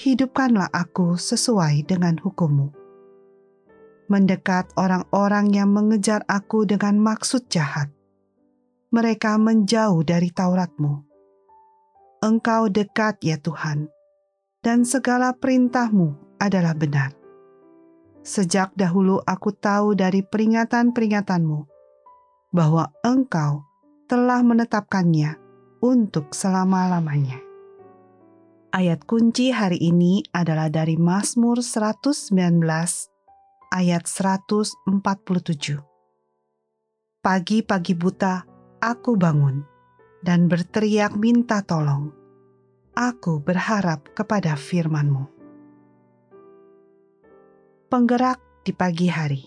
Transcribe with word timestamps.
Hidupkanlah 0.00 0.72
aku 0.72 1.20
sesuai 1.20 1.84
dengan 1.84 2.16
hukummu. 2.16 2.72
Mendekat 4.08 4.72
orang-orang 4.80 5.52
yang 5.52 5.76
mengejar 5.76 6.24
aku 6.24 6.64
dengan 6.64 6.96
maksud 6.96 7.52
jahat. 7.52 7.92
Mereka 8.96 9.36
menjauh 9.36 10.00
dari 10.00 10.32
Tauratmu. 10.32 11.04
Engkau 12.24 12.72
dekat 12.72 13.20
ya 13.20 13.36
Tuhan, 13.36 13.92
dan 14.64 14.88
segala 14.88 15.36
perintahmu 15.36 16.40
adalah 16.40 16.72
benar 16.72 17.20
Sejak 18.20 18.76
dahulu 18.76 19.24
aku 19.24 19.48
tahu 19.56 19.96
dari 19.96 20.20
peringatan-peringatanmu 20.20 21.64
bahwa 22.52 22.92
engkau 23.00 23.64
telah 24.04 24.44
menetapkannya 24.44 25.40
untuk 25.80 26.28
selama-lamanya. 26.36 27.49
Ayat 28.70 29.02
kunci 29.02 29.50
hari 29.50 29.82
ini 29.82 30.22
adalah 30.30 30.70
dari 30.70 30.94
Mazmur 30.94 31.58
119 31.58 32.34
ayat 33.74 34.04
147. 34.06 34.86
Pagi-pagi 37.20 37.94
buta 37.98 38.46
aku 38.78 39.18
bangun 39.18 39.66
dan 40.22 40.46
berteriak 40.46 41.18
minta 41.18 41.66
tolong. 41.66 42.14
Aku 42.94 43.42
berharap 43.42 44.14
kepada 44.14 44.54
firman-Mu 44.54 45.40
penggerak 47.90 48.38
di 48.62 48.70
pagi 48.70 49.10
hari. 49.10 49.42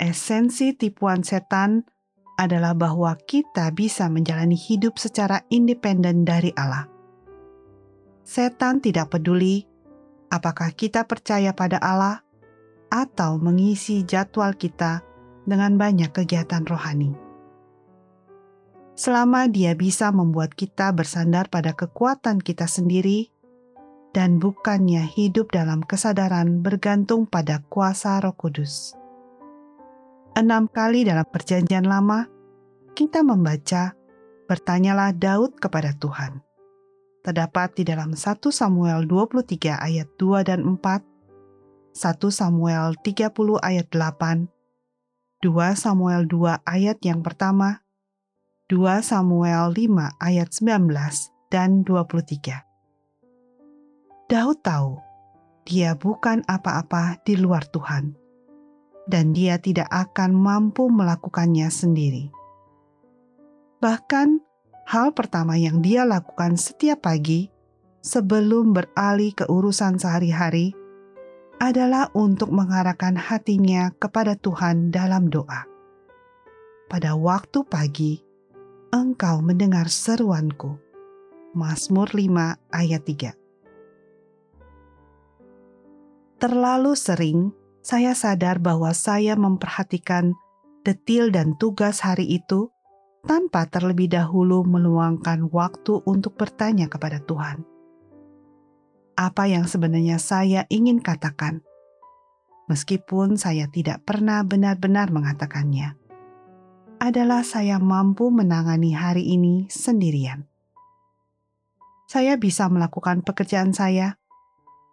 Esensi 0.00 0.72
tipuan 0.72 1.20
setan 1.20 1.84
adalah 2.34 2.74
bahwa 2.74 3.14
kita 3.14 3.70
bisa 3.70 4.10
menjalani 4.10 4.58
hidup 4.58 4.98
secara 4.98 5.42
independen 5.50 6.26
dari 6.26 6.50
Allah. 6.58 6.90
Setan 8.24 8.80
tidak 8.80 9.14
peduli 9.14 9.68
apakah 10.32 10.72
kita 10.74 11.06
percaya 11.06 11.54
pada 11.54 11.78
Allah 11.78 12.24
atau 12.90 13.38
mengisi 13.38 14.02
jadwal 14.02 14.56
kita 14.56 15.04
dengan 15.44 15.76
banyak 15.76 16.10
kegiatan 16.10 16.64
rohani. 16.64 17.14
Selama 18.94 19.50
dia 19.50 19.74
bisa 19.74 20.14
membuat 20.14 20.54
kita 20.54 20.94
bersandar 20.94 21.50
pada 21.50 21.74
kekuatan 21.74 22.38
kita 22.38 22.70
sendiri 22.70 23.34
dan 24.14 24.38
bukannya 24.38 25.02
hidup 25.02 25.50
dalam 25.50 25.82
kesadaran 25.82 26.62
bergantung 26.62 27.26
pada 27.26 27.58
kuasa 27.66 28.22
Roh 28.22 28.38
Kudus. 28.38 28.94
Enam 30.34 30.66
kali 30.66 31.06
dalam 31.06 31.22
Perjanjian 31.30 31.86
Lama, 31.86 32.26
kita 32.98 33.22
membaca, 33.22 33.94
"Bertanyalah 34.50 35.14
Daud 35.14 35.62
kepada 35.62 35.94
Tuhan." 35.94 36.42
Terdapat 37.22 37.78
di 37.78 37.86
dalam 37.86 38.18
1 38.18 38.50
Samuel 38.50 39.06
23 39.06 39.78
ayat 39.78 40.10
2 40.18 40.42
dan 40.42 40.66
4, 40.66 41.06
1 41.94 42.34
Samuel 42.34 42.98
30 43.06 43.62
ayat 43.62 43.86
8, 43.94 44.50
2 45.38 45.78
Samuel 45.78 46.26
2 46.26 46.66
ayat 46.66 46.98
yang 47.06 47.22
pertama, 47.22 47.86
2 48.66 49.06
Samuel 49.06 49.70
5 49.70 50.18
ayat 50.18 50.50
19 50.50 51.30
dan 51.46 51.86
23. 51.86 52.66
Daud 54.26 54.58
tahu 54.66 54.98
dia 55.62 55.94
bukan 55.94 56.42
apa-apa 56.50 57.22
di 57.22 57.38
luar 57.38 57.70
Tuhan, 57.70 58.23
dan 59.04 59.36
dia 59.36 59.60
tidak 59.60 59.88
akan 59.92 60.32
mampu 60.32 60.88
melakukannya 60.88 61.68
sendiri. 61.68 62.32
Bahkan, 63.84 64.40
hal 64.88 65.12
pertama 65.12 65.60
yang 65.60 65.84
dia 65.84 66.08
lakukan 66.08 66.56
setiap 66.56 67.04
pagi 67.04 67.52
sebelum 68.00 68.72
beralih 68.72 69.32
ke 69.36 69.44
urusan 69.44 70.00
sehari-hari 70.00 70.72
adalah 71.60 72.08
untuk 72.12 72.52
mengarahkan 72.52 73.16
hatinya 73.16 73.92
kepada 73.96 74.36
Tuhan 74.36 74.92
dalam 74.92 75.28
doa. 75.32 75.64
Pada 76.88 77.16
waktu 77.16 77.64
pagi, 77.64 78.20
engkau 78.92 79.40
mendengar 79.40 79.88
seruanku. 79.88 80.76
Mazmur 81.54 82.10
5 82.10 82.74
ayat 82.74 83.02
3 83.06 83.30
Terlalu 86.42 86.92
sering 86.98 87.54
saya 87.84 88.16
sadar 88.16 88.64
bahwa 88.64 88.96
saya 88.96 89.36
memperhatikan 89.36 90.32
detil 90.88 91.28
dan 91.28 91.52
tugas 91.60 92.00
hari 92.00 92.24
itu 92.40 92.72
tanpa 93.28 93.68
terlebih 93.68 94.08
dahulu 94.08 94.64
meluangkan 94.64 95.52
waktu 95.52 96.00
untuk 96.08 96.40
bertanya 96.40 96.88
kepada 96.88 97.20
Tuhan. 97.20 97.60
Apa 99.20 99.44
yang 99.52 99.68
sebenarnya 99.68 100.16
saya 100.16 100.64
ingin 100.72 101.04
katakan, 101.04 101.60
meskipun 102.72 103.36
saya 103.36 103.68
tidak 103.68 104.00
pernah 104.08 104.40
benar-benar 104.40 105.12
mengatakannya, 105.12 106.00
adalah 107.04 107.44
saya 107.44 107.76
mampu 107.76 108.32
menangani 108.32 108.96
hari 108.96 109.28
ini 109.28 109.68
sendirian. 109.68 110.48
Saya 112.08 112.40
bisa 112.40 112.64
melakukan 112.72 113.20
pekerjaan 113.20 113.76
saya, 113.76 114.16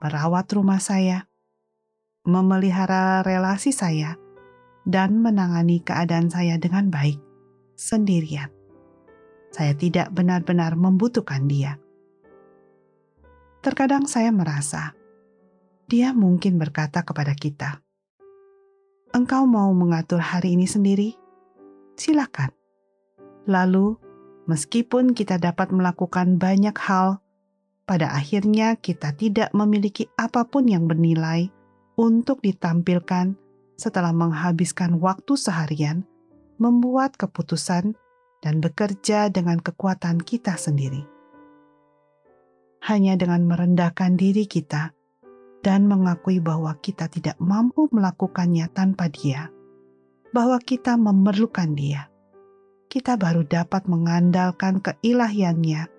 merawat 0.00 0.48
rumah 0.56 0.80
saya, 0.80 1.27
memelihara 2.28 3.24
relasi 3.24 3.72
saya, 3.72 4.20
dan 4.84 5.24
menangani 5.24 5.80
keadaan 5.80 6.28
saya 6.28 6.60
dengan 6.60 6.92
baik 6.92 7.16
sendirian. 7.72 8.52
Saya 9.48 9.72
tidak 9.72 10.12
benar-benar 10.12 10.76
membutuhkan 10.76 11.48
dia. 11.48 11.80
Terkadang 13.64 14.04
saya 14.04 14.28
merasa 14.28 14.92
dia 15.88 16.12
mungkin 16.12 16.60
berkata 16.60 17.00
kepada 17.00 17.32
kita, 17.32 17.80
"Engkau 19.16 19.48
mau 19.48 19.72
mengatur 19.72 20.20
hari 20.20 20.52
ini 20.52 20.68
sendiri? 20.68 21.16
Silakan." 21.96 22.52
Lalu, 23.48 23.96
meskipun 24.44 25.16
kita 25.16 25.40
dapat 25.40 25.72
melakukan 25.72 26.36
banyak 26.36 26.76
hal, 26.76 27.24
pada 27.88 28.12
akhirnya 28.12 28.76
kita 28.76 29.16
tidak 29.16 29.48
memiliki 29.56 30.12
apa 30.20 30.44
pun 30.44 30.68
yang 30.68 30.84
bernilai 30.84 31.48
untuk 31.98 32.38
ditampilkan 32.46 33.34
setelah 33.74 34.14
menghabiskan 34.14 35.02
waktu 35.02 35.34
seharian 35.34 36.06
membuat 36.62 37.18
keputusan 37.18 37.98
dan 38.38 38.62
bekerja 38.62 39.34
dengan 39.34 39.58
kekuatan 39.58 40.22
kita 40.22 40.54
sendiri. 40.54 41.02
Hanya 42.86 43.18
dengan 43.18 43.42
merendahkan 43.50 44.14
diri 44.14 44.46
kita 44.46 44.94
dan 45.66 45.90
mengakui 45.90 46.38
bahwa 46.38 46.78
kita 46.78 47.10
tidak 47.10 47.34
mampu 47.42 47.90
melakukannya 47.90 48.70
tanpa 48.70 49.10
Dia, 49.10 49.50
bahwa 50.30 50.62
kita 50.62 50.94
memerlukan 50.94 51.74
Dia, 51.74 52.06
kita 52.86 53.18
baru 53.18 53.42
dapat 53.42 53.90
mengandalkan 53.90 54.78
keilahiannya 54.78 55.90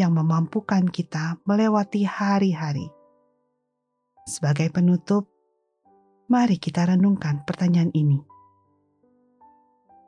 yang 0.00 0.12
memampukan 0.16 0.88
kita 0.88 1.36
melewati 1.44 2.08
hari-hari. 2.08 2.88
Sebagai 4.24 4.72
penutup, 4.72 5.31
Mari 6.32 6.56
kita 6.56 6.88
renungkan 6.88 7.44
pertanyaan 7.44 7.92
ini. 7.92 8.16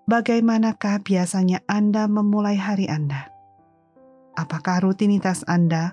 Bagaimanakah 0.08 1.04
biasanya 1.04 1.60
Anda 1.68 2.08
memulai 2.08 2.56
hari 2.56 2.88
Anda? 2.88 3.28
Apakah 4.32 4.80
rutinitas 4.80 5.44
Anda 5.44 5.92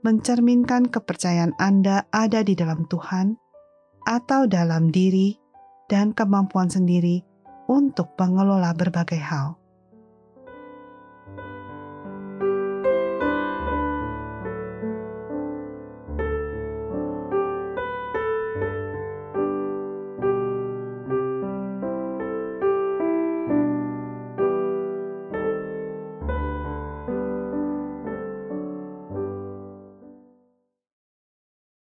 mencerminkan 0.00 0.88
kepercayaan 0.88 1.52
Anda 1.60 2.08
ada 2.16 2.40
di 2.40 2.56
dalam 2.56 2.88
Tuhan 2.88 3.36
atau 4.08 4.48
dalam 4.48 4.88
diri 4.88 5.36
dan 5.92 6.16
kemampuan 6.16 6.72
sendiri 6.72 7.20
untuk 7.68 8.16
mengelola 8.16 8.72
berbagai 8.72 9.20
hal? 9.20 9.57